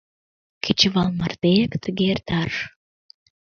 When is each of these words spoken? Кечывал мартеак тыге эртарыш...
Кечывал 0.63 1.09
мартеак 1.19 1.71
тыге 1.83 2.05
эртарыш... 2.13 2.55